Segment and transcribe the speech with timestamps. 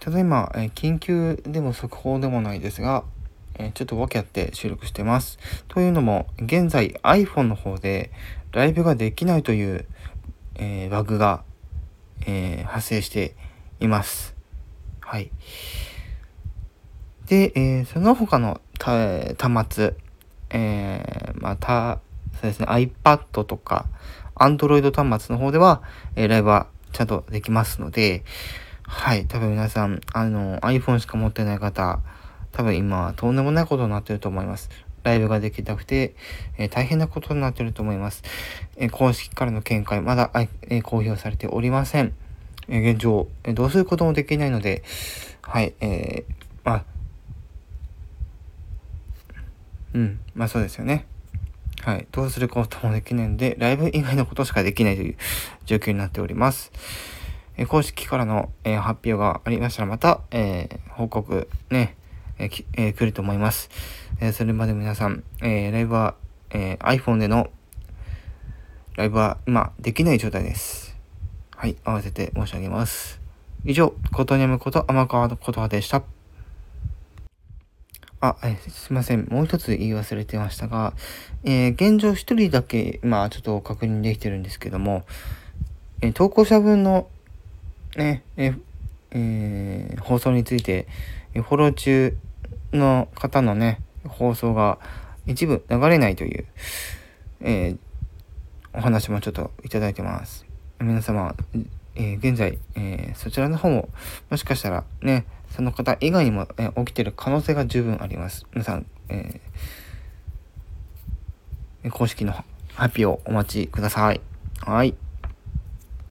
[0.00, 3.04] ただいま、え緊急でも速報でもないですが、
[3.58, 5.38] えちょっと訳あって収録してます。
[5.68, 8.10] というのも、現在 iPhone の方で
[8.52, 9.86] ライブができないという、
[10.54, 11.42] え、バグが、
[12.26, 13.34] え、発生して
[13.80, 14.34] います。
[15.00, 15.30] はい。
[17.26, 19.34] で、えー、その他の端
[19.68, 19.94] 末、
[20.50, 22.00] えー、また、
[22.34, 23.86] そうですね、iPad とか、
[24.36, 25.82] Android 端末の方では、
[26.16, 28.24] えー、ライブはちゃんとできますので、
[28.90, 32.00] はい、多分皆さん、あの、iPhone しか持ってない方、
[32.52, 34.70] 多分今、とんでもないことになってると思います。
[35.02, 36.14] ライブができなくて、
[36.56, 38.22] えー、大変なことになってると思います。
[38.76, 42.14] えー、公式からの見解、まだ、えー、公表されておりません。
[42.68, 44.82] え現状、えどうすることもできないので、
[45.42, 46.24] はい、え
[46.64, 46.84] まあ、
[49.92, 51.04] うん、まあそうですよね。
[51.82, 55.16] はい、どうすることもできないので、ライブ以外のことしかできないという
[55.66, 56.72] 状況になっております。
[57.60, 61.96] え公式からの、え発表がありましたらまた、え報告ね、
[62.38, 63.68] えきえ来ると思います。
[64.20, 66.14] えそれまで皆さん、えライブは、
[66.50, 67.50] え iPhone での
[68.94, 70.96] ライブは今できない状態です。
[71.56, 73.20] はい、合わせて申し上げます。
[73.64, 76.04] 以上、ことにゃむこと天川のことはでした。
[78.20, 79.26] あ、えすいません。
[79.32, 80.94] もう一つ言い忘れてましたが、
[81.42, 85.04] えー、現状一人だけ、まあちょっと確認できてるんですけども、
[86.02, 87.08] えー、投稿者分の
[87.98, 88.54] ね、え
[89.10, 90.86] えー、放送について、
[91.34, 92.16] フォロー中
[92.72, 94.78] の方のね、放送が
[95.26, 96.46] 一部流れないという、
[97.40, 97.78] えー、
[98.72, 100.46] お話もちょっといただいてます。
[100.80, 101.34] 皆様、
[101.96, 103.88] えー、現在、えー、そちらの方も、
[104.30, 108.46] もしかしたらね、その方以外にも、え起きてる可能性が十分あります。
[108.52, 109.40] 皆さん、え
[111.90, 112.32] 公式の
[112.74, 114.20] 発表をお待ちください。
[114.60, 114.94] はい。